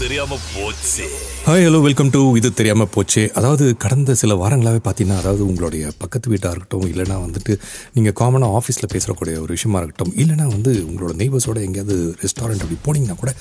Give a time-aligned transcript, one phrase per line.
[0.00, 1.04] தெரியாம போச்சு.
[1.46, 3.22] Hi hello welcome to இது தெரியாமல் போச்சு.
[3.38, 7.52] அதாவது கடந்த சில வாரங்களாகவே பார்த்தீங்கன்னா அதாவது உங்களுடைய பக்கத்து வீட்டாக இருக்கட்டும் இல்லைனா வந்துட்டு
[7.94, 13.16] நீங்கள் காமனாக ஆஃபீஸில் பேசக்கூடிய ஒரு விஷயமா இருக்கட்டும் இல்லைனா வந்து உங்களோட நெய்பர்ஸோட எங்கேயாவது ரெஸ்டாரண்ட் அப்படி போனீங்கன்னா
[13.22, 13.32] கூட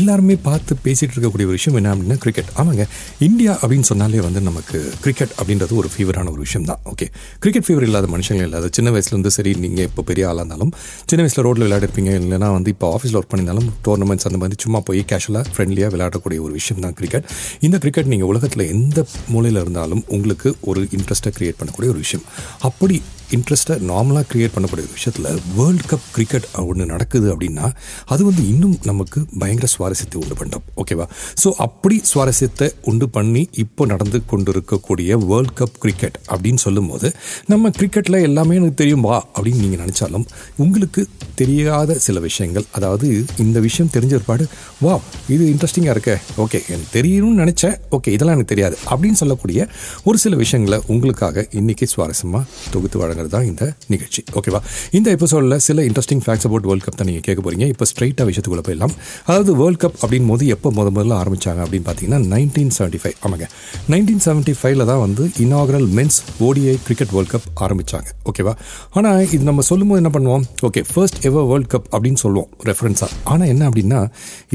[0.00, 2.86] எல்லாருமே பார்த்து பேசிகிட்டு இருக்கக்கூடிய ஒரு விஷயம் என்ன அப்படின்னா கிரிக்கெட் ஆமாங்க
[3.28, 7.08] இந்தியா அப்படின்னு சொன்னாலே வந்து நமக்கு கிரிக்கெட் அப்படின்றது ஒரு ஃபீவரான ஒரு விஷயம் தான் ஓகே
[7.42, 10.72] கிரிக்கெட் ஃபீவர் இல்லாத மனுஷங்க இல்லாத சின்ன வயசுலேருந்து சரி நீங்கள் இப்போ பெரிய ஆளாக இருந்தாலும்
[11.10, 15.04] சின்ன வயசில் ரோட்டில் விளையாடிருப்பீங்க இல்லைனா வந்து இப்போ ஆஃபீஸில் ஒர்க் பண்ணியிருந்தாலும் டோர்னமெண்ட்ஸ் அந்த மாதிரி சும்மா போய்
[15.12, 17.28] கேஷுவலாக ஃப்ரெண்ட்லியாக விளையாடக்கூடிய ஒரு விஷயம் தான் கிரிக்கெட்
[17.60, 22.26] இந்த கிரிக்கெட் நீங்கள் உலகத்தில் எந்த மூலையில் இருந்தாலும் உங்களுக்கு ஒரு இன்ட்ரெஸ்ட்டை க்ரியேட் பண்ணக்கூடிய ஒரு விஷயம்.
[22.60, 22.96] அப்படி
[23.30, 27.66] இன்ட்ரெஸ்ட்டை நார்மலாக க்ரியேட் பண்ணக்கூடிய விஷயத்தில் வேர்ல்ட் கப் கிரிக்கெட் ஒன்று நடக்குது அப்படின்னா
[28.06, 31.06] அது வந்து இன்னும் நமக்கு பயங்கர சுவாரஸ்யத்தை உண்டு பண்ணுறோம் ஓகேவா
[31.42, 37.10] ஸோ அப்படி சுவாரஸ்யத்தை உண்டு பண்ணி இப்போ நடந்து கொண்டு இருக்கக்கூடிய வேர்ல்ட் கப் கிரிக்கெட் அப்படின்னு சொல்லும்போது
[37.46, 43.06] நம்ம கிரிக்கெட்டில் எல்லாமே எனக்கு தெரியும் வா அப்படின்னு நீங்கள் நினச்சாலும் உங்களுக்கு தெரியாத சில விஷயங்கள் அதாவது
[43.38, 44.46] இந்த விஷயம் தெரிஞ்ச ஒருபாடு
[44.80, 44.96] வா
[45.28, 46.14] இது இன்ட்ரெஸ்டிங்காக இருக்கு.
[46.44, 47.76] ஓகே எனக்கு தெரியணும்னு நினச்சேன்.
[47.96, 48.76] ஓகே இதெல்லாம் எனக்கு தெரியாது.
[48.92, 49.66] அப்படின்னு சொல்லக்கூடிய
[50.04, 54.24] ஒரு சில விஷயங்களை உங்களுக்காக இன்னைக்கு சுவாரஸ்யமாக தொகுத்து வழங்குறது தான் இந்த நிகழ்ச்சி.
[54.38, 54.60] ஓகேவா?
[54.98, 57.66] இந்த எபிசோடில் சில interesting facts about world cup தான் நீங்கள் கேட்க போறீங்க.
[57.74, 58.94] இப்போ ஸ்ட்ரைட்டாக விஷயத்துக்குள்ள போயிடலாம்.
[59.26, 63.48] அதாவது வேர்ல்ட் கப் அப்படின் போது எப்போ முத முதல்ல ஆரம்பித்தாங்க அப்படின்னு பார்த்தீங்கன்னா நைன்டீன் செவன்ட்டி ஃபைவ் ஆமாங்க.
[63.92, 68.08] நைன்டீன் செவன்ட்டி ஃபைவ்ல தான் வந்து inaugural men's ODI cricket world cup ஆரம்பிச்சாங்க.
[68.30, 68.54] ஓகேவா?
[68.98, 70.44] ஆனால் இது நம்ம சொல்லும்போது என்ன பண்ணுவோம்?
[70.68, 74.00] Okay first ever world cup அப்படின்னு சொல்லுவோம் ரெஃபரன்ஸாக ஆனால் என்ன அப்படின்னா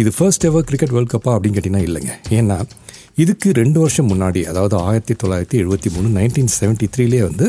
[0.02, 2.12] இது ஃபர்ஸ்ட் எவர் கிரிக்கெட் வேர்ல்ட் தப்பா அப்படின்னு கேட்டிங்கன்னா இல்லைங்க.
[2.40, 2.58] ஏன்னா
[3.23, 7.45] இதுக்கு ரெண்டு வருஷம் முன்னாடி அதாவது ஆயிரத்தி தொள்ளாயிரத்தி எழுபத்தி மூணு நைன்டீன் செவன்ட்டி த்ரீலே வந்து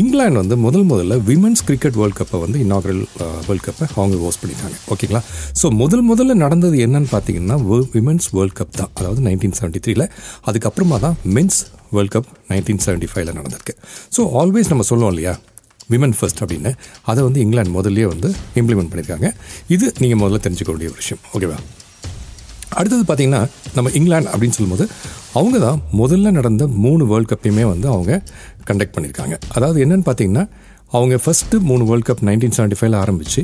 [0.00, 3.02] இங்கிலாந்து வந்து முதல் முதல்ல விமன்ஸ் கிரிக்கெட் வேர்ல்ட் கப்பை வந்து இன்னாகரல்
[3.46, 4.76] வேர்ல்ட் கப்பை அவங்க ஹோஸ்ட் பண்ணிட்டாங்க.
[4.94, 5.22] ஓகேங்களா?
[5.60, 7.58] ஸோ முதல் முதல்ல நடந்தது என்னன்னு பார்த்தீங்கன்னா
[7.96, 8.92] விமன்ஸ் வேர்ல்ட் கப் தான்.
[9.00, 10.06] அதாவது நைன்டீன் செவன்ட்டி த்ரீல
[10.50, 11.60] அதுக்கப்புறமா தான் men's
[11.96, 13.76] world cup nineteen seventy ஃபைவ்ல நடந்திருக்கு.
[14.18, 15.34] ஸோ ஆல்வேஸ் நம்ம சொல்லுவோம் இல்லையா?
[15.94, 16.72] விமன் ஃபர்ஸ்ட் அப்படின்னு.
[17.10, 18.28] அதை வந்து இங்கிலாந்து முதல்லயே வந்து
[18.62, 19.28] இம்ப்ளிமெண்ட் பண்ணியிருக்காங்க.
[19.76, 21.22] இது நீங்கள் முதல்ல தெரிஞ்சுக்க வேண்டிய விஷயம்.
[21.36, 21.60] ஓகேவா?
[22.78, 23.42] அடுத்தது பார்த்திங்கன்னா
[23.76, 24.86] நம்ம இங்கிலாந்து அப்படின்னு சொல்லும்போது
[25.38, 28.12] அவங்க தான் முதல்ல நடந்த மூணு வேர்ல்ட் கப்பையுமே வந்து அவங்க
[28.70, 29.36] கண்டக்ட் பண்ணியிருக்காங்க.
[29.56, 30.44] அதாவது என்னன்னு பார்த்தீங்கன்னா
[30.96, 33.42] அவங்க ஃபஸ்ட்டு மூணு வேர்ல்ட் கப் நைன்டீன் செவன்ட்டி ஃபைவ்ல ஆரம்பித்து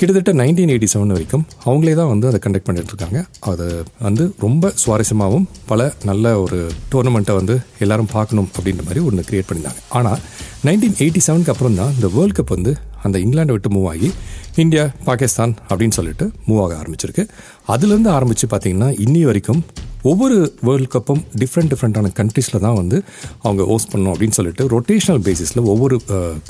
[0.00, 3.18] கிட்டத்தட்ட நைன்டீன் எயிட்டி செவன் வரைக்கும் அவங்களே தான் வந்து அதை கண்டக்ட் பண்ணிட்டுருக்காங்க.
[3.50, 3.66] அதை
[4.06, 6.58] வந்து ரொம்ப சுவாரஸ்யமாகவும் பல நல்ல ஒரு
[6.92, 7.54] டோர்னமெண்ட்டை வந்து
[7.84, 9.82] எல்லாரும் பார்க்கணும் அப்படின்ற மாதிரி ஒன்று க்ரியேட் பண்ணியிருந்தாங்க.
[9.98, 10.20] ஆனால்
[10.66, 12.74] நைன்டீன் எயிட்டி செவனுக்கு அப்புறம் தான் இந்த வேர்ல்ட் கப் வந்து
[13.06, 14.10] அந்த இங்கிலாண்டை விட்டு மூவ் ஆகி
[14.64, 17.24] இந்தியா பாகிஸ்தான் அப்படின்னு சொல்லிட்டு மூவ் ஆக ஆரம்பிச்சிருக்கு.
[17.74, 19.62] அதுலேருந்து ஆரம்பித்து பார்த்தீங்கன்னா இன்னி வரைக்கும்
[20.10, 20.36] ஒவ்வொரு
[20.66, 22.96] வேர்ல்ட் கப்பும் டிஃப்ரெண்ட் டிஃப்ரெண்ட்டான கண்ட்ரீஸில் தான் வந்து
[23.44, 25.96] அவங்க ஹோஸ்ட் பண்ணணும் அப்படின்னு சொல்லிட்டு ரொட்டேஷனல் பேசிஸில் ஒவ்வொரு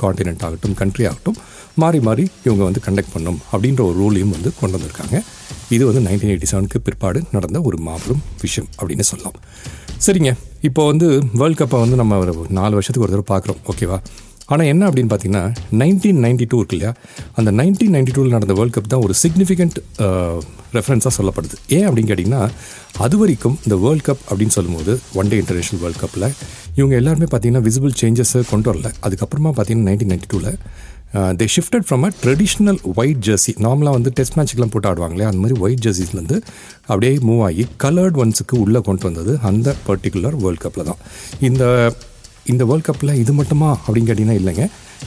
[0.03, 1.39] காண்டினென்ட் ஆகட்டும் கண்ட்ரி ஆகட்டும்
[1.83, 5.17] மாறி மாறி இவங்க வந்து கண்டக்ட் பண்ணும் அப்படின்ற ஒரு ரூலையும் வந்து கொண்டு வந்திருக்காங்க.
[5.77, 9.38] இது வந்து நைன்டீன் எயிட்டி செவனுக்கு பிற்பாடு நடந்த ஒரு மாபெரும் விஷயம் அப்படின்னு சொல்லலாம்.
[10.06, 10.31] சரிங்க.
[10.69, 11.06] இப்போ வந்து
[11.41, 13.61] வேர்ல்ட் கப்பை வந்து நம்ம ஒரு நாலு வருஷத்துக்கு ஒரு தடவை பார்க்குறோம்.
[13.73, 13.99] ஓகேவா
[14.53, 15.45] ஆனால் என்ன அப்படின்னு பார்த்தீங்கன்னா
[15.83, 16.93] நைன்டீன் நைன்டி டூ இருக்கு இல்லையா?
[17.39, 19.79] அந்த நைன்டீன் நைன்டி டூவில் நடந்த வேர்ல்ட் கப் தான் ஒரு சிக்னிஃபிகண்ட்
[20.77, 21.57] ரெஃபரன்ஸாக சொல்லப்படுது.
[21.77, 22.43] ஏன் அப்படின்னு கேட்டிங்கன்னா
[23.05, 26.29] அது வரைக்கும் இந்த வேர்ல்ட் கப் அப்படின்னு சொல்லும்போது ஒன் டே இன்டர்நேஷனல் வேர்ல்ட் கப்பில்
[26.79, 28.89] இவங்க எல்லாருமே பார்த்தீங்கன்னா விசிபிள் சேஞ்சஸை கொண்டு வரல.
[29.06, 30.59] அதுக்கப்புறமா பார்த்தீங்கன்னா நைன்டீன் நைன்டி டூவில்
[31.41, 35.56] they shifted from a traditional white jersey நார்மலாக வந்து டெஸ்ட் மேட்ச்க்கெலாம் போட்டு ஆடுவாங்களே அந்த மாதிரி
[35.65, 36.39] ஒயிட் ஜெர்சிஸ்லேருந்து
[36.91, 41.01] அப்படியே மூவ் ஆகி கலர்ட் ஒன்ஸுக்கு உள்ளே கொண்டு வந்தது அந்த பர்டிகுலர் வேர்ல்ட் கப்பில் தான்.
[41.49, 41.65] இந்த
[42.53, 44.65] இந்த வேர்ல்ட் கப்பில் இது மட்டுமா அப்படின்னு கேட்டிங்கன்னா இல்லைங்க.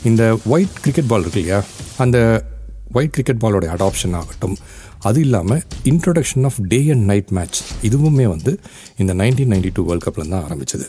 [0.09, 0.23] இந்த
[0.53, 1.59] ஒயிட் கிரிக்கெட் பால் இருக்கு இல்லையா?
[2.03, 2.17] அந்த
[2.97, 4.55] ஒயிட் கிரிக்கெட் பாலோட அடாப்ஷன் ஆகட்டும்.
[5.07, 5.61] அது இல்லாமல்
[5.91, 8.53] introduction of day and night match இதுவுமே வந்து
[9.01, 10.87] இந்த நைன்டீன் நைன்டி டூ வேர்ல்ட் கப்பில் தான் ஆரம்பிச்சது.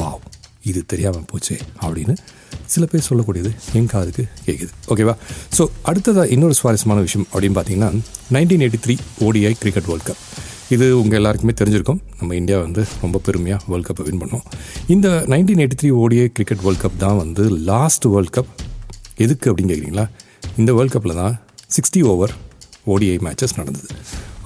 [0.00, 0.24] வாவ்
[0.70, 2.14] இது தெரியாமல் போச்சே அப்படின்னு
[2.72, 5.14] சில பேர் சொல்லக்கூடியது என் காதுக்கு கேட்குது ஓகேவா
[5.56, 7.90] ஸோ அடுத்ததாக இன்னொரு சுவாரஸ்யமான விஷயம் அப்படின்னு பார்த்தீங்கன்னா
[8.36, 8.94] nineteen eighty three
[9.26, 10.22] ODI cricket world cup
[10.74, 12.00] இது உங்கள் எல்லாருக்குமே தெரிஞ்சிருக்கும்.
[12.18, 14.42] நம்ம இந்தியா வந்து ரொம்ப பெருமையாக வேர்ல்ட் கப்பை வின் பண்ணோம்.
[14.94, 18.50] இந்த nineteen eighty three ODI cricket world cup தான் வந்து லாஸ்ட் வேர்ல்ட் கப்
[19.24, 20.06] எதுக்கு அப்படின்னு கேட்குறீங்களா
[20.60, 21.34] இந்த வேர்ல்ட் கப்பில் தான்
[21.76, 22.34] சிக்ஸ்டி ஓவர்
[22.92, 23.88] ஓடிஐ மேட்சஸ் நடந்தது.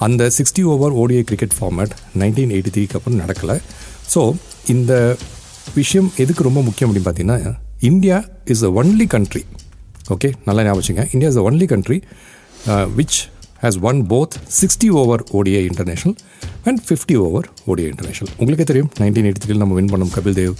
[0.07, 3.57] அந்த sixty over ODI cricket format nineteen eighty த்ரீக்கு அப்புறம் நடக்கலை.
[4.13, 4.23] ஸோ
[4.75, 4.93] இந்த
[5.81, 7.53] விஷயம் எதுக்கு ரொம்ப முக்கியம் அப்படின்னு பார்த்தீங்கன்னா
[7.91, 8.17] India
[8.55, 9.43] is a only country
[10.15, 11.05] okay நல்லா ஞாபகம் வச்சுங்க.
[11.15, 11.99] India is a only country
[12.99, 13.21] which
[13.65, 16.17] has won both sixty over ODI international
[16.69, 20.55] and fifty over ODI international உங்களுக்கே தெரியும் நைன்டீன் எயிட்டி த்ரீல நம்ம வின் பண்ணோம் கபில் தேவ்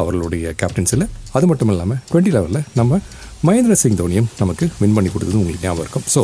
[0.00, 1.04] அவர்களுடைய கேப்டன்ஸில்
[1.38, 3.00] அது மட்டும் இல்லாமல் டுவெண்ட்டி லெவலில் நம்ம
[3.48, 6.06] மகேந்திர சிங் தோனியும் நமக்கு வின் பண்ணி கொடுத்தது உங்களுக்கு ஞாபகம் இருக்கும்.
[6.14, 6.20] So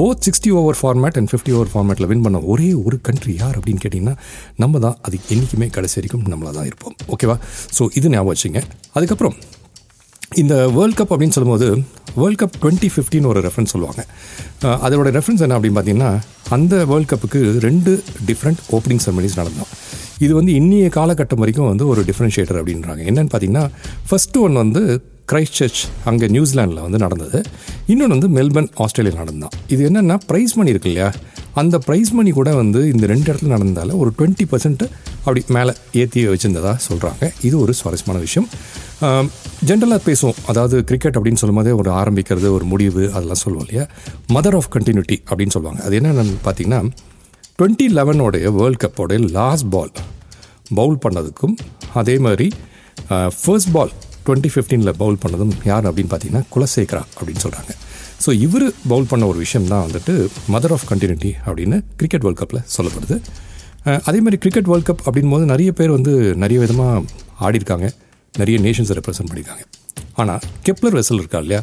[0.00, 3.82] both sixty over format and fifty over ஃபார்மேட்டில் வின் பண்ண ஒரே ஒரு கண்ட்ரி யார் அப்படின்னு
[3.84, 4.14] கேட்டிங்கன்னா
[4.62, 4.96] நம்ம தான்.
[5.06, 6.94] அது என்றைக்குமே கடைசி வரைக்கும் நம்மளாக தான் இருப்போம்.
[7.14, 7.36] ஓகேவா
[7.78, 8.62] ஸோ இது ஞாபகம் வச்சுங்க.
[8.98, 9.36] அதுக்கப்புறம்
[10.40, 11.66] இந்த வேர்ல்ட் கப் அப்படின்னு சொல்லும்போது
[12.14, 14.02] வேர்ல்ட் கப் டுவெண்ட்டி ஃபிஃப்டின் ஒரு ரெஃபரன்ஸ் சொல்லுவாங்க.
[14.62, 16.10] அதோட ரெஃபரன்ஸ் என்ன அப்படின்னு பார்த்தீங்கன்னா
[16.56, 17.92] அந்த வேர்ல்ட் கப்புக்கு ரெண்டு
[18.26, 19.70] டிஃப்ரெண்ட் ஓப்பனிங் செரமனிஸ் நடந்தோம்.
[20.18, 23.02] இது வந்து இன்னிய காலகட்டம் வரைக்கும் வந்து ஒரு டிஃப்ரென்ஷியேட்டர் அப்படின்றாங்க.
[23.10, 23.64] என்னன்னு பார்த்தீங்கன்னா
[24.10, 24.82] ஃபஸ்ட்டு ஒன் வந்து
[25.32, 27.42] கிரைஸ்ட் சர்ச் அங்கே நியூசிலாண்டில் வந்து நடந்தது.
[27.86, 29.54] இன்னொன்று வந்து மெல்பர்ன் ஆஸ்திரேலியா நடந்தான்.
[29.68, 31.12] இது என்னென்னா ப்ரைஸ் மணி இருக்கு இல்லையா?
[31.60, 34.84] அந்த ப்ரைஸ் மணி கூட வந்து இந்த ரெண்டு இடத்துல நடந்ததால் ஒரு டுவெண்ட்டி பர்சன்ட்
[35.24, 38.48] அப்படி மேலே ஏற்றி வச்சுருந்ததாக சொல்கிறாங்க இது ஒரு சுவாரஸ்யமான விஷயம்.
[39.68, 40.38] ஜென்ரலாக பேசுவோம்.
[40.50, 43.84] அதாவது கிரிக்கெட் அப்படின்னு சொல்லும்போதே ஒரு ஆரம்பிக்கிறது ஒரு முடிவு அதெல்லாம் சொல்லுவோம் இல்லையா?
[44.36, 45.82] மதர் ஆஃப் கண்டினியூட்டி அப்படின்னு சொல்லுவாங்க.
[45.86, 46.80] அது என்னென்னு பார்த்தீங்கன்னா
[47.58, 49.92] டுவெண்ட்டி லெவனோடைய வேர்ல்ட் கப்போடைய லாஸ்ட் பால்
[50.78, 51.56] பவுல் பண்ணதுக்கும்
[52.00, 52.46] அதே மாதிரி
[53.42, 53.92] ஃபர்ஸ்ட் பால்
[54.26, 57.72] டுவெண்ட்டி ஃபிஃப்டீனில் பவுல் பண்ணதும் யார் அப்படின்னு பார்த்தீங்கன்னா குலசேகரா அப்படின்னு சொல்கிறாங்க
[58.24, 60.12] ஸோ இவர் பவுல் பண்ண ஒரு விஷயம் தான் வந்துட்டு
[60.54, 63.16] மதர் ஆஃப் கண்டினியூட்டி அப்படின்னு கிரிக்கெட் வேர்ல்ட் கப்பில் சொல்லப்படுது.
[64.08, 67.00] அதே மாதிரி கிரிக்கெட் வேர்ல்ட் கப் அப்படின் போது நிறைய பேர் வந்து நிறைய விதமாக
[67.46, 67.86] ஆடிருக்காங்க
[68.34, 69.64] நிறைய நேஷன்ஸை ரெப்ரசன்ட் பண்ணியிருக்காங்க.
[70.22, 71.60] ஆனால் கெப்லர் வெசல் இருக்கா இல்லையா?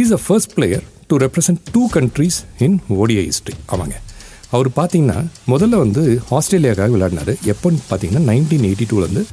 [0.00, 3.96] Is a first player to represent two countries in ODI history ஆமாங்க.
[4.56, 5.18] அவர் பார்த்தீங்கன்னா
[5.52, 6.02] முதல்ல வந்து
[6.36, 7.32] ஆஸ்திரேலியாவுக்காக விளையாடினார்.
[7.52, 9.24] எப்போன்னு பார்த்தீங்கன்னா நைன்டீன் எயிட்டி டூலேருந்து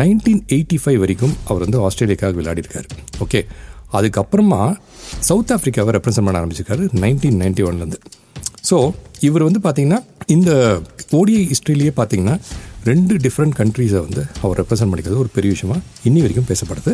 [0.00, 2.88] நைன்டீன் எயிட்டி ஃபைவ் வரைக்கும் அவர் வந்து ஆஸ்திரேலியாவுக்காக விளையாடிருக்காரு
[3.24, 3.40] ஓகே
[3.98, 4.60] அதுக்கப்புறமா
[5.28, 8.00] சவுத் ஆஃப்ரிக்காவை ரெப்ரசன்ட் பண்ண ஆரம்பிச்சிருக்காரு நைன்டீன் நைன்டி ஒன்லேருந்து
[8.68, 8.76] ஸோ
[9.28, 10.00] இவர் வந்து பார்த்தீங்கன்னா
[10.34, 10.50] இந்த
[11.18, 12.34] ஓடிஐ ஹிஸ்ட்ரியிலேயே பார்த்தீங்கன்னா
[12.90, 15.76] ரெண்டு டிஃப்ரெண்ட் கண்ட்ரீஸை வந்து அவர் ரெப்ரசென்ட் பண்ணிக்கிறது ஒரு பெரிய விஷயமா
[16.08, 16.92] இன்னி வரைக்கும் பேசப்படுது.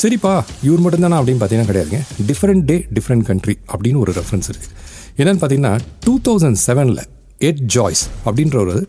[0.00, 0.32] சரிப்பா
[0.66, 2.00] இவர் மட்டும்தானா அப்படின்னு பார்த்தீங்கன்னா கிடையாதுங்க.
[2.30, 4.76] டிஃப்ரெண்ட் டே டிஃப்ரெண்ட் கண்ட்ரி அப்படின்னு ஒரு ரெஃபரன்ஸ் இருக்குது
[5.20, 5.72] என்னென்னு பார்த்தீங்கன்னா
[6.04, 7.02] டூ தௌசண்ட் செவனில்
[7.48, 8.82] எட் ஜாய்ஸ் அப்படின்றவர்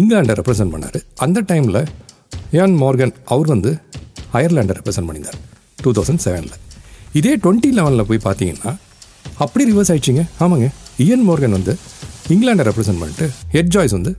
[0.00, 0.98] இங்கிலாண்டை ரெப்ரசன்ட் பண்ணார்.
[1.26, 1.80] அந்த டைமில்
[2.62, 3.72] ஏன் மார்கன் அவர் வந்து
[4.38, 5.40] அயர்லாண்டை ரெப்ரசன்ட் பண்ணியிருந்தார்
[5.78, 6.56] டூ தௌசண்ட் செவனில்
[7.20, 8.72] இதே டுவெண்ட்டி லெவனில் போய் பார்த்தீங்கன்னா
[9.44, 10.22] அப்படி ரிவர்ஸ் ஆயிடுச்சிங்க.
[10.44, 10.66] ஆமாங்க.
[11.04, 11.72] இயன் மோர்கன் வந்து
[12.34, 14.12] இங்கிலாண்டை ரெப்ரசென்ட் பண்ணிட்டு ஹெட் ஜாய்ஸ் வந்து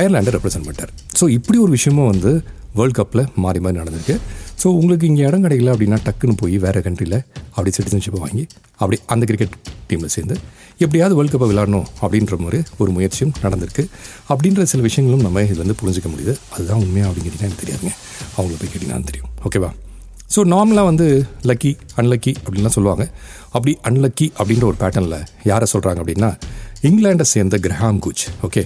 [0.00, 0.92] அயர்லாண்டை ரெப்ரசென்ட் பண்ணிட்டார்.
[1.18, 2.30] ஸோ இப்படி ஒரு விஷயமும் வந்து
[2.78, 4.16] வேர்ல்ட் கப்பில் மாறி மாறி நடந்திருக்கு.
[4.62, 7.16] ஸோ உங்களுக்கு இங்கே இடம் கிடைக்கல அப்படின்னா டக்குன்னு போய் வேறு கண்ட்ரியில்
[7.54, 8.44] அப்படி சிட்டிசன்ஷிப்பை வாங்கி
[8.80, 9.56] அப்படி அந்த கிரிக்கெட்
[9.90, 10.36] டீமில் சேர்ந்து
[10.84, 13.84] எப்படியாவது வேர்ல்ட் கப்பை விளாடணும் அப்படின்ற மாதிரி ஒரு முயற்சியும் நடந்திருக்கு.
[14.32, 16.34] அப்படின்ற சில விஷயங்களும் நம்ம இதில் வந்து புரிஞ்சிக்க முடியுது.
[16.54, 17.94] அதுதான் உண்மையாக அப்படிங்கிறீங்க எனக்கு தெரியாதுங்க.
[18.36, 19.32] அவங்கள போய் கேட்டிங்கன்னா தெரியும்.
[19.48, 19.72] ஓகேவா
[20.34, 21.06] ஸோ நார்மலாக வந்து
[21.48, 21.70] லக்கி
[22.00, 23.04] அன்லக்கி அப்படின்லாம் சொல்லுவாங்க.
[23.54, 25.20] அப்படி அன்லக்கி அப்படின்ற ஒரு பேட்டர்னில்
[25.50, 26.30] யாரை சொல்கிறாங்க அப்படின்னா
[26.88, 28.62] இங்கிலாண்டை சேர்ந்த கிரஹாம் கூச் ஓகே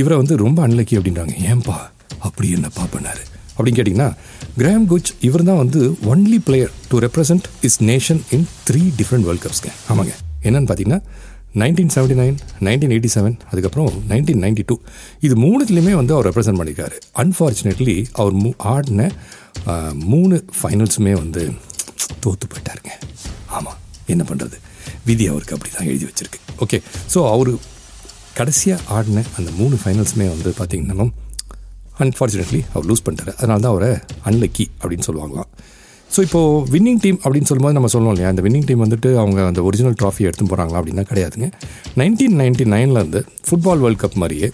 [0.00, 1.34] இவரை வந்து ரொம்ப அன்லக்கி அப்படின்றாங்க.
[1.50, 1.76] ஏன்பா
[2.26, 3.22] அப்படி என்னப்பா பண்ணார்?
[3.56, 4.10] அப்படின்னு கேட்டிங்கன்னா
[4.58, 5.80] கிரஹாம் குச் இவர் தான் வந்து
[6.12, 10.14] only player to represent is nation in three different world கப்ஸ்ங்க ஆமாங்க.
[10.48, 11.00] என்னன்னு பார்த்தீங்கன்னா
[11.60, 12.36] nineteen seventy nine
[12.66, 14.74] nineteen eighty seven அதுக்கப்புறம் நைன்டீன் நைன்டி டூ
[15.26, 16.96] இது மூணுத்துலேயுமே வந்து அவர் ரெப்ரசென்ட் பண்ணியிருக்காரு.
[17.22, 19.08] அன்ஃபார்ச்சுனேட்லி அவர் மூ ஆடின
[20.12, 21.42] மூணு ஃபைனல்ஸுமே வந்து
[22.24, 22.92] தோற்று போயிட்டாருங்க.
[23.56, 23.80] ஆமாம்
[24.14, 24.58] என்ன பண்ணுறது
[25.08, 26.40] விதி அவருக்கு அப்படி தான் எழுதி வச்சிருக்கு.
[26.64, 26.80] ஓகே
[27.14, 27.50] ஸோ அவர்
[28.38, 31.08] கடைசியாக ஆடின அந்த மூணு ஃபைனல்ஸுமே வந்து பார்த்திங்கன்னா
[32.04, 33.32] அன்ஃபார்ச்சுனேட்லி அவர் லூஸ் பண்ணிட்டாரு.
[33.40, 33.90] அதனால தான் அவரை
[34.28, 35.50] அன்லக்கி அப்படின்னு சொல்லுவாங்களாம்.
[36.14, 38.30] ஸோ இப்போது வின்னிங் டீம் அப்படின்னு சொல்லும்போது நம்ம சொல்லணும் இல்லையா?
[38.32, 41.48] அந்த வின்னிங் டீம் வந்துட்டு அவங்க அந்த ஒரிஜினல் ட்ராஃபி எடுத்து போகிறாங்களா அப்படின்னா கிடையாதுங்க.
[42.00, 44.48] நைன்டீன் நைன்டி நைன்லேருந்து ஃபுட்பால் வேர்ல்ட் கப் மாதிரியே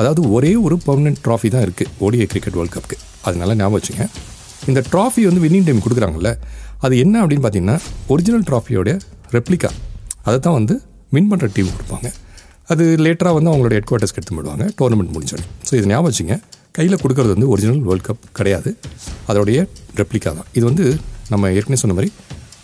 [0.00, 4.04] அதாவது ஒரே ஒரு பர்மனெண்ட் ட்ராஃபி தான் இருக்குது ஓடிஐ கிரிக்கெட் வேர்ல்ட் கப்புக்கு அதனால ஞாபகம் வச்சுங்க.
[4.70, 6.30] இந்த ட்ராஃபி வந்து வின்னிங் டீம் கொடுக்குறாங்கல்ல
[6.86, 7.76] அது என்ன அப்படின்னு பார்த்தீங்கன்னா
[8.14, 8.94] ஒரிஜினல் ட்ராஃபியோடைய
[9.36, 9.70] ரெப்ளிகா
[10.26, 10.74] அதை தான் வந்து
[11.14, 12.08] வின் பண்ணுற டீம் கொடுப்பாங்க.
[12.72, 15.48] அது லேட்டராக வந்து அவங்களோட ஹெட் குவார்ட்டர்ஸ்க்கு எடுத்து போயிடுவாங்க டோர்னமெண்ட் முடிஞ்சோடனே.
[15.68, 16.36] ஸோ இது ஞாபகம் வச்சுங்க.
[16.76, 18.70] கையில் கொடுக்கறது வந்து ஒரிஜினல் வேர்ல்ட் கப் கிடையாது.
[19.30, 19.58] அதோடைய
[20.00, 20.48] ரெப்ளிகா தான்.
[20.58, 20.84] இது வந்து
[21.32, 22.10] நம்ம ஏற்கனவே சொன்ன மாதிரி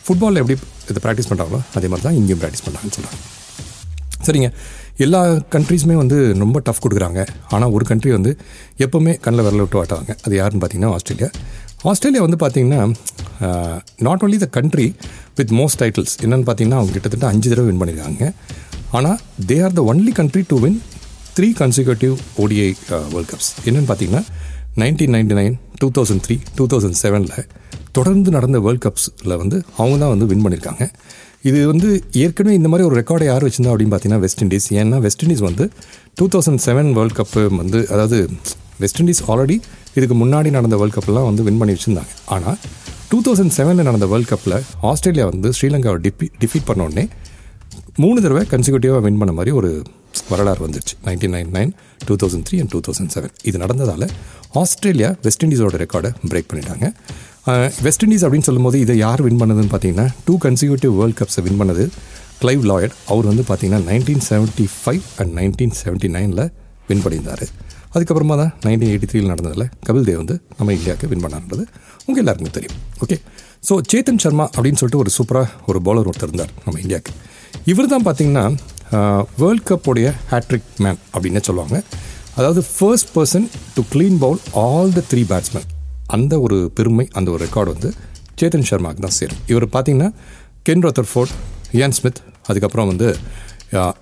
[0.06, 0.56] ஃபுட்பாலில் எப்படி
[0.90, 3.24] இதை ப்ராக்டிஸ் பண்ணுறாங்களோ அதே மாதிரி தான் இங்கேயும் ப்ராக்டிஸ் பண்ணுறாங்கன்னு சொல்கிறாங்க
[4.26, 4.48] சரிங்க.
[5.04, 5.20] எல்லா
[5.54, 7.20] கண்ட்ரீஸுமே வந்து ரொம்ப டஃப் கொடுக்குறாங்க.
[7.54, 8.30] ஆனால் ஒரு கண்ட்ரி வந்து
[8.84, 11.28] எப்போவுமே கண்ணில் விரல விட்டு ஆட்டாங்க அது யாருன்னு பார்த்தீங்கன்னா ஆஸ்திரேலியா.
[11.90, 12.80] ஆஸ்திரேலியா வந்து பார்த்தீங்கன்னா
[14.06, 14.86] not only the country
[15.38, 18.32] with most titles என்னென்னு பார்த்தீங்கன்னா அவங்க கிட்டத்தட்ட அஞ்சு தடவை வின் பண்ணியிருக்காங்க.
[18.98, 19.18] ஆனால்
[19.50, 20.78] they are the only country to win
[21.38, 22.68] three consecutive ODI
[23.14, 24.22] world cups என்னென்னு பார்த்தீங்கன்னா
[24.82, 27.44] nineteen ninety nine two thousand three two thousand செவனில்
[27.96, 30.84] தொடர்ந்து நடந்த வேர்ல்ட் கப்ஸில் வந்து அவங்க தான் வந்து வின் பண்ணியிருக்காங்க.
[31.48, 31.88] இது வந்து
[32.22, 35.64] ஏற்கனவே இந்த மாதிரி ஒரு ரெக்கார்டை யார் வச்சிருந்தா அப்படின்னு பார்த்தீங்கன்னா வெஸ்ட் இண்டீஸ் ஏன்னா வெஸ்ட் இண்டீஸ் வந்து
[36.20, 38.18] two thousand seven world cup வந்து அதாவது
[38.84, 39.56] வெஸ்ட் இண்டீஸ் ஆல்ரெடி
[39.98, 42.12] இதுக்கு முன்னாடி நடந்த வேர்ல்ட் கப்லாம் வந்து வின் பண்ணி வச்சுருந்தாங்க.
[42.36, 42.58] ஆனால்
[43.12, 44.56] டூ தௌசண்ட் செவனில் நடந்த வேர்ல்ட் கப்பில்
[44.90, 47.06] ஆஸ்திரேலியா வந்து ஸ்ரீலங்காவை டிப்பி டிஃபீட் பண்ண உடனே
[48.04, 49.70] மூணு தடவை கன்சிக்யூட்டிவாக வின் பண்ண மாதிரி ஒரு
[50.30, 51.72] வரலாறு வந்துச்சு nineteen nine nine
[52.08, 54.06] two thousand three and two thousand seven இது நடந்ததால்
[54.62, 56.86] ஆஸ்திரேலியா வெஸ்ட் இண்டீஸோட ரெக்கார்டை பிரேக் பண்ணிட்டாங்க.
[57.86, 61.84] வெஸ்ட் இண்டீஸ் அப்படின்னு சொல்லும்போது இதை யார் வின் பண்ணதுன்னு பார்த்தீங்கன்னா டூ கன்சிக்யூட்டிவ் வேர்ல்ட் கப்ஸை வின் பண்ணது
[62.42, 66.44] கிளைவ் லாயட் அவர் வந்து பார்த்தீங்கன்னா nineteen seventy five and nineteen seventy நைனில்
[66.90, 67.44] வின் பண்ணியிருந்தார்.
[67.94, 71.64] அதுக்கப்புறமா தான் நைன்டீன் எயிட்டி த்ரீல நடந்ததில் கபில் தேவ் வந்து நம்ம இந்தியாவுக்கு வின் பண்ணான்றது
[72.06, 72.76] உங்கள் எல்லாருக்கும் தெரியும்.
[73.04, 73.16] ஓகே
[73.68, 77.14] ஸோ சேத்தன் சர்மா அப்படின்னு சொல்லிட்டு ஒரு சூப்பராக ஒரு பவுலர் ஒருத்தர் இருந்தார் நம்ம இந்தியாவுக்கு.
[77.72, 78.44] இவர் தான் பார்த்தீங்கன்னா
[79.40, 81.76] வேர்ல்ட் கப்போடைய ஹேட்ரிக் மேன் அப்படின்னு சொல்லுவாங்க.
[82.38, 85.68] அதாவது first person to clean bowl all the three batsman
[86.16, 87.90] அந்த ஒரு பெருமை அந்த ஒரு ரெக்கார்டு வந்து
[88.40, 89.40] சேத்தன் சர்மாவுக்கு தான் சேரும்.
[89.52, 90.10] இவர் பார்த்தீங்கன்னா
[90.68, 91.32] கென் ரொத்தர்ஃபோர்ட்
[91.78, 93.08] இயான் ஸ்மித் அதுக்கப்புறம் வந்து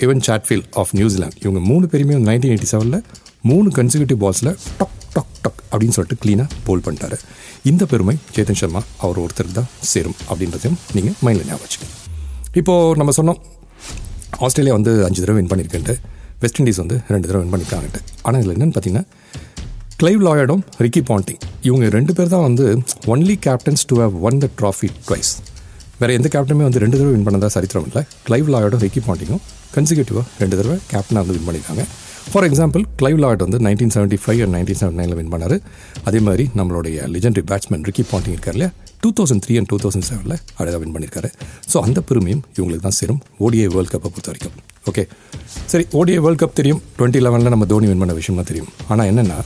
[0.05, 3.03] இவன் சாட்ஃபீல் ஆஃப் நியூசிலாந்து இவங்க மூணு பேருமே நைன்டீன் எயிட்டி செவனில்
[3.51, 7.17] மூணு கன்சிக்யூட்டிவ் பால்ஸில் டக் டக் டக் அப்படின்னு சொல்லிட்டு க்ளீனாக போல் பண்ணிட்டாரு.
[7.71, 11.97] இந்த பெருமை சேத்தன் சர்மா அவர் ஒருத்தருக்கு தான் சேரும் அப்படின்றதையும் நீங்கள் மைண்டில் ஞாபகம் வச்சுக்கோங்க.
[12.61, 13.41] இப்போது நம்ம சொன்னோம்
[14.45, 15.95] ஆஸ்திரேலியா வந்து அஞ்சு தடவை வின் பண்ணியிருக்கேன்ட்டு
[16.43, 19.05] வெஸ்ட் இண்டீஸ் வந்து ரெண்டு தடவை வின் பண்ணியிருக்காங்கட்டு ஆனால் இதில் என்னென்னு பார்த்தீங்கன்னா
[20.01, 22.65] கிளைவ் லாயர்டும் ரிக்கி பாண்டிங் இவங்க ரெண்டு பேர் தான் வந்து
[23.13, 25.31] only captains to have won the trophy twice
[26.01, 28.03] வேறு எந்த கேப்டனுமே வந்து ரெண்டு தடவை வின் பண்ணதாக சரித்திரம் இல்லை.
[28.27, 29.43] கிளைவ் லாயர்டும் ரிக்கி பாண்டிங்கும்
[29.77, 31.85] கன்சிக்யூட்டிவாக ரெண்டு தடவை கேப்டனாக வந்து வின் பண்ணியிருக்காங்க
[32.33, 35.57] ஃபார் எக்ஸாம்பிள் கிளைவ் லாய்ட் வந்து nineteen seventy five and nineteen seventy நைனில் வின் பண்ணார்.
[36.09, 38.71] அதே மாதிரி நம்மளுடைய லெஜெண்டரி பேட்ஸ்மேன் ரிக்கி பாண்டிங் இருக்கார் இல்லையா?
[39.07, 41.29] Two thousand three and two thousand செவனில் அழகாக வின் பண்ணியிருக்காரு
[41.73, 43.21] ஸோ அந்த பெருமையும் இவங்களுக்கு தான் சேரும்.
[43.45, 44.55] ஓடிஐ வேர்ல்ட் கப்பை பொறுத்த வரைக்கும்.
[44.91, 45.03] ஓகே
[45.73, 46.81] சரி ஓடிஐ வேர்ல்ட் கப் தெரியும்.
[46.99, 48.71] டுவெண்ட்டி லெவனில் நம்ம தோனி வின் பண்ண விஷயம்லாம் தெரியும்.
[48.93, 49.37] ஆனால் என்னென்னா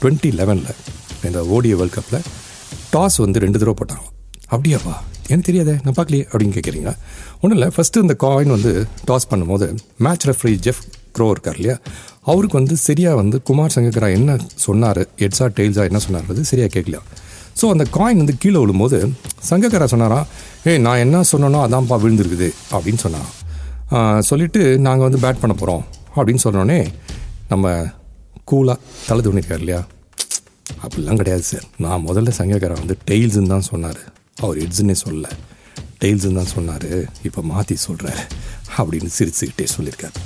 [0.00, 0.72] டுவெண்ட்டி லெவனில்
[1.28, 2.24] இந்த ஓடிஐ வேர்ல்ட் கப்பில்
[2.94, 4.04] டாஸ் வந்து ரெண்டு தடவை போட்டாங்க
[4.54, 4.94] அப்படியாப்பா?
[5.30, 5.74] எனக்கு தெரியாதே.
[5.84, 6.24] நான் பார்க்கலையே.
[6.32, 6.94] அப்படின்னு கேட்குறீங்களா
[7.40, 7.68] ஒன்றும் இல்லை.
[7.76, 8.72] ஃபஸ்ட்டு இந்த காயின் வந்து
[9.10, 9.68] டாஸ் பண்ணும்போது
[10.06, 10.82] மேட்ச் ரெஃப்ரி ஜெஃப்
[11.18, 11.76] க்ரோ இருக்கார் இல்லையா?
[12.32, 15.00] அவருக்கு வந்து சரியாக வந்து குமார் சங்கக்கரா என்ன சொன்னார்?
[15.26, 17.02] எட்ஸா டெய்ல்ஸா என்ன சொன்னார்ன்றது சரியாக கேட்கலையா
[17.60, 18.98] ஸோ அந்த காயின் வந்து கீழே விழும்போது
[19.50, 20.26] சங்கக்கரா சொன்னாராம்
[20.70, 23.28] ஏய் நான் என்ன சொன்னனோ அதான்ப்பா விழுந்திருக்குது அப்படின்னு சொன்னான்
[24.28, 25.84] சொல்லிவிட்டு நாங்கள் வந்து பேட் பண்ண போகிறோம்
[26.16, 26.78] அப்படின்னு சொன்னோடனே
[27.52, 27.74] நம்ம
[28.50, 29.80] கூலாக தலை தோணிருக்கார் இல்லையா?
[30.84, 31.66] அப்படிலாம் கிடையாது சார்.
[31.84, 34.00] நான் முதல்ல சங்கக்காரன் வந்து டெய்ல்ஸுன்னு தான் சொன்னார்.
[34.44, 35.26] அவர் எட்ஸுன்னே சொல்ல
[36.02, 36.88] டெய்ல்ஸுன்னு தான் சொன்னார்.
[37.28, 38.24] இப்போ மாற்றி சொல்கிறாரு
[38.78, 40.16] அப்படின்னு சிரிச்சுக்கிட்டே சொல்லியிருக்காரு.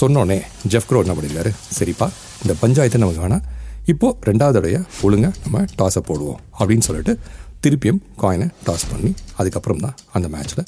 [0.00, 0.38] சொன்னோடனே
[0.72, 1.52] ஜெஃப்க்ரோ என்ன பண்ணியிருக்காரு?
[1.78, 2.08] சரிப்பா
[2.44, 3.44] இந்த பஞ்சாயத்தை நமக்கு வேணாம்
[3.92, 7.12] இப்போது ரெண்டாவது தடையாக ஒழுங்காக நம்ம டாஸை போடுவோம் அப்படின்னு சொல்லிட்டு
[7.64, 10.64] திருப்பியும் காயினை டாஸ் பண்ணி அதுக்கப்புறம் தான் அந்த மேட்ச்சில்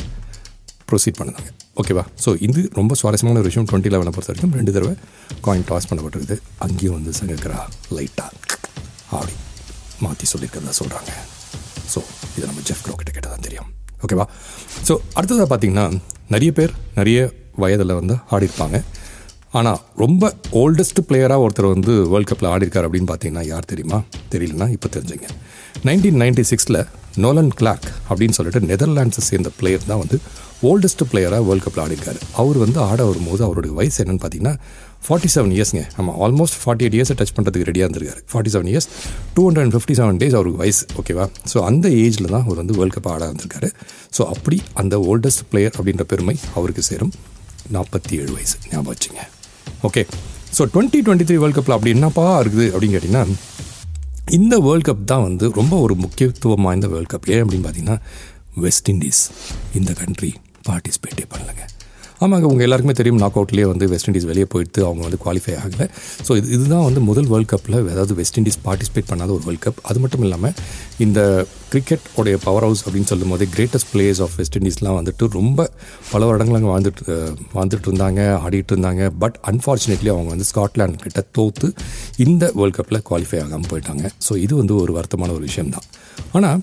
[0.91, 1.49] ப்ரொசீட் பண்ணுறாங்க
[1.81, 3.67] ஓகேவா ஸோ இது ரொம்ப சுவாரஸ்யமான ஒரு விஷயம்.
[3.71, 4.95] டுவெண்ட்டி லெவனை பொறுத்த வரைக்கும் ரெண்டு தடவை
[5.47, 6.37] காயின் டாஸ் பண்ணப்பட்டிருக்குது.
[6.65, 7.59] அங்கேயும் வந்து சங்கக்கரா
[7.97, 8.33] லைட்டாக
[9.17, 9.35] அப்படி
[10.05, 11.11] மாற்றி சொல்லியிருக்கிறதா சொல்கிறாங்க
[11.93, 12.01] ஸோ
[12.37, 13.69] இதை நம்ம ஜெஃப் க்ரோக்கிட்ட கேட்டால் தான் தெரியும்.
[14.05, 14.27] ஓகேவா
[14.89, 15.87] ஸோ அடுத்ததாக பார்த்தீங்கன்னா
[16.35, 17.19] நிறைய பேர் நிறைய
[17.65, 18.79] வயதில் வந்து ஆடிருப்பாங்க.
[19.59, 23.99] ஆனால் ரொம்ப ஓல்டஸ்ட் பிளேயராக ஒருத்தர் வந்து வேர்ல்ட் கப்பில் ஆடிருக்கார் அப்படின்னு பார்த்தீங்கன்னா யார் தெரியுமா?
[24.33, 25.28] தெரியலனா இப்போ தெரிஞ்சுங்க.
[25.88, 26.81] நைன்டீன் நைன்டி சிக்ஸில்
[27.25, 30.17] நோலன் கிளார்க் அப்படின்னு சொல்லிட்டு நெதர்லாண்ட்ஸை சேர்ந்த பிளேயர் தான் வந்து
[30.69, 32.21] ஓல்டஸ்ட் பிளேயராக வேர்ல்ட் கப்பில் ஆடிருக்காரு.
[32.40, 34.55] அவர் வந்து ஆட வரும்போது அவருடைய வயசு என்னன்னு பார்த்தீங்கன்னா
[35.07, 38.23] ஃபார்ட்டி செவன் இயர்ஸ்ங்க நம்ம ஆல்மோஸ்ட் ஃபார்ட்டி எயிட் இயர்ஸை டச் பண்ணுறதுக்கு ரெடியாக இருந்திருக்காரு.
[38.33, 38.88] Forty seven years
[39.37, 42.76] two hundred and fifty seven days அவருக்கு வயசு ஓகேவா ஸோ அந்த ஏஜில் தான் அவர் வந்து
[42.81, 43.71] வேர்ல்ட் கப் ஆட இருந்திருக்காரு
[44.19, 47.14] ஸோ அப்படி அந்த ஓல்டஸ்ட் பிளேயர் அப்படின்ற பெருமை அவருக்கு சேரும்.
[47.76, 49.23] நாற்பத்தி ஏழு வயசு ஞாபகம் வச்சுங்க.
[49.83, 50.03] Okay
[50.57, 53.25] so twenty twenty three world கப்பில் அப்படி என்னப்பா இருக்குது அப்படின்னு கேட்டிங்கன்னா
[54.31, 57.99] இந்த வேர்ல்ட் கப் தான் வந்து ரொம்ப ஒரு முக்கியத்துவம் வாய்ந்த வேர்ல்ட் கப் ஏன் அப்படின்னு பார்த்தீங்கன்னா
[58.57, 59.23] வெஸ்ட் இண்டீஸ்
[59.75, 60.35] இந்த கண்ட்ரி
[60.69, 61.63] பார்ட்டிசிபேட்டே பண்ணலங்க.
[62.25, 65.87] ஆமாங்க உங்கள் எல்லாருக்குமே தெரியும் நாக் அவுட்லேயே வந்து வெஸ்ட் இண்டீஸ் வெளியே போயிட்டு அவங்க வந்து குவாலிஃபை ஆகலை.
[66.27, 69.79] ஸோ இது இதுதான் வந்து முதல் வேர்ல்ட் கப்பில் அதாவது வெஸ்ட் இண்டீஸ் பார்ட்டிசிபேட் பண்ணாத ஒரு வேர்ல்ட் கப்
[69.91, 70.55] அது மட்டும் இல்லாமல்
[71.07, 71.21] இந்த
[71.73, 75.69] கிரிக்கெட் உடைய பவர் ஹவுஸ் அப்படின்னு சொல்லும் போது கிரேட்டஸ்ட் பிளேயர்ஸ் ஆஃப் வெஸ்ட் இண்டீஸ்லாம் வந்துட்டு ரொம்ப
[76.13, 77.05] பல வருடங்கள் அங்கே வாழ்ந்துட்டு
[77.57, 79.05] வாழ்ந்துட்டு இருந்தாங்க ஆடிட்டு இருந்தாங்க.
[79.23, 81.71] பட் அன்ஃபார்ச்சுனேட்லி அவங்க வந்து ஸ்காட்லாண்ட் கிட்ட தோற்று
[82.27, 84.05] இந்த வேர்ல்ட் கப்பில் குவாலிஃபை ஆகாமல் போயிட்டாங்க.
[84.29, 85.89] ஸோ இது வந்து ஒரு வருத்தமான ஒரு விஷயம் தான்
[86.39, 86.61] ஆனால்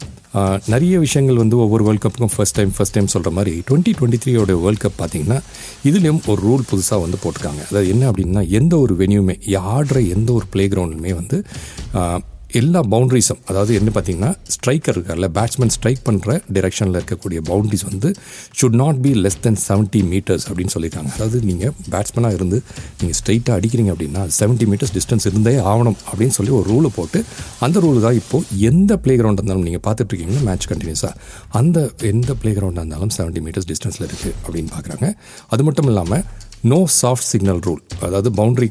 [0.67, 4.53] நிறைய விஷயங்கள் வந்து ஒவ்வொரு வேர்ல்ட் கப்புக்கும் ஃபஸ்ட் டைம் ஃபஸ்ட் டைம் சொல்கிற மாதிரி டுவெண்ட்டி டுவெண்ட்டி த்ரீயோட
[4.61, 5.39] வேர்ல்ட் கப் பார்த்தீங்கன்னா
[5.89, 7.63] இதுலேயும் ஒரு ரூல் புதுசாக வந்து போட்டிருக்காங்க.
[7.69, 9.35] அதாவது என்ன அப்படின்னா எந்த ஒரு வெனியூமே
[9.75, 11.39] ஆடுற எந்த ஒரு பிளே கிரவுண்டுமே வந்து
[12.59, 18.09] எல்லா பவுண்ட்ரிஸும் அதாவது என்ன பார்த்தீங்கன்னா ஸ்ட்ரைக்கர் இருக்கார்ல பேட்ஸ்மேன் ஸ்ட்ரைக் பண்ணுற டிரெக்ஷனில் இருக்கக்கூடிய பவுண்ட்ரிஸ் வந்து
[18.59, 21.11] should not be less than seventy metres அப்படின்னு சொல்லியிருக்காங்க.
[21.17, 22.57] அதாவது நீங்கள் பேட்ஸ்மேனாக இருந்து
[22.99, 27.21] நீங்கள் ஸ்ட்ரைட்டாக அடிக்கிறீங்க அப்படின்னா செவன்ட்டி மீட்டர்ஸ் டிஸ்டன்ஸ் இருந்தே ஆகணும் அப்படின்னு சொல்லி ஒரு ரூலை போட்டு
[27.67, 31.13] அந்த ரூல் தான் இப்போது எந்த பிளே கிரவுண்ட் இருந்தாலும் நீங்கள் பார்த்துட்ருக்கீங்கன்னா மேட்ச் கண்டினியூஸாக
[31.61, 31.77] அந்த
[32.13, 35.07] எந்த பிளே கிரவுண்டாக இருந்தாலும் செவன்ட்டி மீட்டர்ஸ் டிஸ்டன்ஸில் இருக்குது அப்படின்னு பார்க்குறாங்க.
[35.53, 36.25] அது மட்டும் இல்லாமல்
[36.71, 38.69] நோ சாஃப்ட் சிக்னல் ரூல் அதாவது பவுண்ட்ரி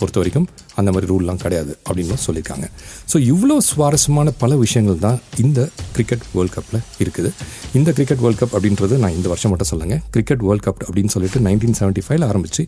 [0.00, 0.46] பொறுத்த வரைக்கும்
[0.80, 2.66] அந்த மாதிரி ரூல்லாம் கிடையாது அப்படின்னு சொல்லியிருக்காங்க.
[3.12, 5.60] ஸோ இவ்வளோ சுவாரஸ்யமான பல விஷயங்கள் தான் இந்த
[5.96, 7.32] கிரிக்கெட் வேர்ல்ட் கப்பில் இருக்குது.
[7.78, 11.44] இந்த கிரிக்கெட் வேர்ல்ட் கப் அப்படின்றது நான் இந்த வருஷம் மட்டும் சொல்லுங்கள் கிரிக்கெட் வேர்ல்ட் கப் அப்படின்னு சொல்லிட்டு
[11.48, 12.64] நைன்டீன் செவன்ட்டி ஃபைவ்ல ஆரம்பித்து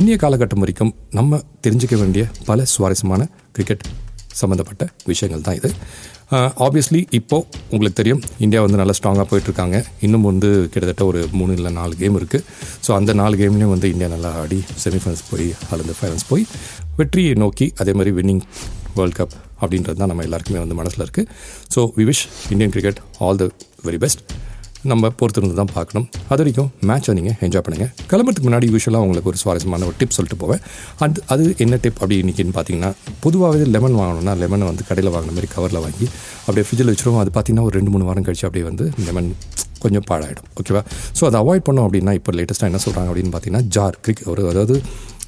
[0.00, 3.86] இந்திய காலகட்டம் வரைக்கும் நம்ம தெரிஞ்சிக்க வேண்டிய பல சுவாரஸ்யமான கிரிக்கெட்
[4.40, 5.70] சம்மந்தப்பட்ட விஷயங்கள் தான் இது.
[6.64, 9.76] ஆப்வியஸ்லி இப்போது உங்களுக்கு தெரியும் இந்தியா வந்து நல்லா ஸ்ட்ராங்காக போயிட்டுருக்காங்க.
[10.06, 12.44] இன்னும் வந்து கிட்டத்தட்ட ஒரு மூணு இல்லை நாலு கேம் இருக்குது
[12.86, 16.44] ஸோ அந்த நாலு கேம்லேயும் வந்து இந்தியா நல்லா ஆடி செமிஃபைனல்ஸ் போய் அல்லது ஃபைனல்ஸ் போய்
[16.98, 18.42] வெற்றியை நோக்கி அதே மாதிரி வின்னிங்
[18.96, 21.28] வேர்ல்ட் கப் அப்படின்றது தான் நம்ம எல்லாருக்குமே வந்து மனசில் இருக்குது
[21.74, 23.46] so we wish Indian cricket all the
[23.84, 24.22] very best
[24.92, 26.06] நம்ம பொறுத்திருந்து தான் பார்க்கணும்.
[26.32, 30.38] அது வரைக்கும் மேட்சை நீங்கள் என்ஜாய் பண்ணுங்கள் கிளம்புறதுக்கு முன்னாடி யூஸ்வலாக உங்களுக்கு ஒரு சுவாரஸ்யமான ஒரு டிப் சொல்லிட்டு
[30.42, 30.62] போவேன்.
[31.04, 32.90] அது அது என்ன டிப் அப்படி இன்றைக்கின்னு பார்த்தீங்கன்னா
[33.26, 36.06] பொதுவாகவே லெமன் வாங்கணும்னா லெமனை வந்து கடையில் வாங்கின மாதிரி கவரில் வாங்கி
[36.46, 37.20] அப்படியே ஃப்ரிட்ஜில் வச்சுருவோம்.
[37.24, 39.30] அது பார்த்திங்கன்னா ஒரு ரெண்டு மூணு வாரம் கழிச்சு அப்படியே வந்து லெமன்
[39.84, 40.48] கொஞ்சம் பாழாயிடும்.
[40.60, 40.82] ஓகேவா
[41.18, 44.76] ஸோ அதை அவாய்ட் பண்ணோம் அப்படின்னா இப்போ லேட்டஸ்ட்டாக என்ன சொல்கிறாங்க அப்படின்னு பார்த்தீங்கன்னா ஜார் கிரிக் ஒரு அதாவது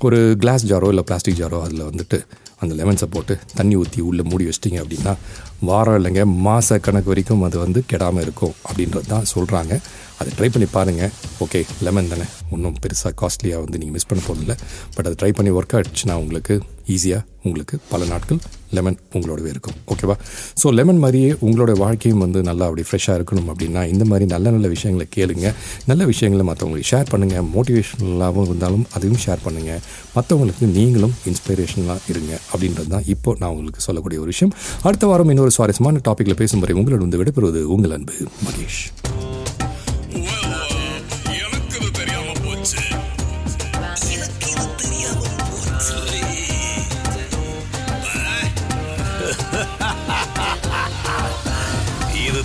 [0.07, 2.19] ஒரு கிளாஸ் ஜாரோ இல்லை பிளாஸ்டிக் ஜாரோ அதில் வந்துட்டு
[2.61, 5.13] அந்த லெமன்ஸை போட்டு தண்ணி ஊற்றி உள்ளே மூடி வச்சிட்டிங்க அப்படின்னா
[5.61, 9.75] வாரம் இல்லைங்க மாத கணக்கு வரைக்கும் அது வந்து கெடாமல் இருக்கும் அப்படின்றது தான் சொல்கிறாங்க
[10.21, 11.13] அதை ட்ரை பண்ணி பாருங்கள்
[11.45, 12.27] ஓகே லெமன் தானே.
[12.55, 14.55] ஒன்றும் பெருசாக காஸ்ட்லியாக வந்து நீங்கள் மிஸ் பண்ண போகிறதில்ல
[14.95, 16.55] பட் அதை ட்ரை பண்ணி ஒர்க் ஆகிடுச்சுன்னா உங்களுக்கு
[16.95, 18.39] ஈஸியாக உங்களுக்கு பல நாட்கள்
[18.77, 19.77] லெமன் உங்களோடவே இருக்கும்.
[19.93, 20.17] ஓகேவா
[20.61, 24.69] ஸோ லெமன் மாதிரியே உங்களோட வாழ்க்கையும் வந்து நல்லா அப்படி ஃப்ரெஷ்ஷாக இருக்கணும் அப்படின்னா இந்த மாதிரி நல்ல நல்ல
[24.75, 25.47] விஷயங்களை கேளுங்க.
[25.91, 29.83] நல்ல விஷயங்களை மற்றவங்களுக்கு ஷேர் பண்ணுங்கள் மோட்டிவேஷனலாகவும் இருந்தாலும் அதையும் ஷேர் பண்ணுங்கள்
[30.17, 34.55] மற்றவங்களுக்கு நீங்களும் இன்ஸ்பிரேஷனலாக இருங்க அப்படின்றது தான் இப்போ நான் உங்களுக்கு சொல்லக்கூடிய ஒரு விஷயம்.
[34.89, 38.17] அடுத்த வாரம் இன்னொரு சுவாரஸ்யமான டாப்பிக்கில் பேசும் வரை உங்களோட வந்து விடைபெறுவது உங்கள் அன்பு
[38.49, 38.83] மகேஷ்.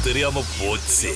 [0.05, 1.13] தெரியாம போச்சு.